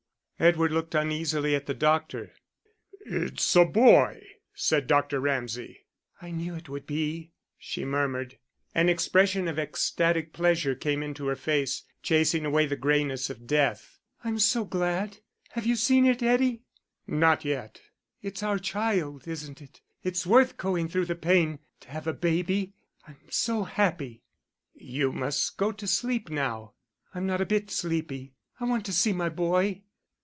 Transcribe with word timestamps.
Edward 0.41 0.71
looked 0.71 0.95
uneasily 0.95 1.53
at 1.53 1.67
the 1.67 1.73
doctor. 1.75 2.33
"It's 3.01 3.55
a 3.55 3.63
boy," 3.63 4.23
said 4.55 4.87
Dr. 4.87 5.19
Ramsay. 5.19 5.85
"I 6.19 6.31
knew 6.31 6.55
it 6.55 6.67
would 6.67 6.87
be," 6.87 7.29
she 7.59 7.85
murmured. 7.85 8.39
An 8.73 8.89
expression 8.89 9.47
of 9.47 9.59
ecstatic 9.59 10.33
pleasure 10.33 10.73
came 10.73 11.03
into 11.03 11.27
her 11.27 11.35
face, 11.35 11.83
chasing 12.01 12.43
away 12.43 12.65
the 12.65 12.75
grayness 12.75 13.29
of 13.29 13.45
death. 13.45 13.99
"I'm 14.23 14.39
so 14.39 14.65
glad. 14.65 15.19
Have 15.49 15.67
you 15.67 15.75
seen 15.75 16.07
it, 16.07 16.23
Eddie?" 16.23 16.63
"Not 17.05 17.45
yet." 17.45 17.79
"It's 18.23 18.41
our 18.41 18.57
child, 18.57 19.27
isn't 19.27 19.61
it? 19.61 19.79
It's 20.01 20.25
worth 20.25 20.57
going 20.57 20.87
through 20.87 21.05
the 21.05 21.15
pain 21.15 21.59
to 21.81 21.89
have 21.91 22.07
a 22.07 22.13
baby. 22.13 22.73
I'm 23.07 23.21
so 23.29 23.63
happy." 23.63 24.23
"You 24.73 25.11
must 25.11 25.55
go 25.57 25.71
to 25.71 25.85
sleep 25.85 26.31
now." 26.31 26.73
"I'm 27.13 27.27
not 27.27 27.41
a 27.41 27.45
bit 27.45 27.69
sleepy 27.69 28.33
and 28.59 28.67
I 28.67 28.67
want 28.71 28.87
to 28.87 28.91
see 28.91 29.13
my 29.13 29.29
boy." 29.29 29.83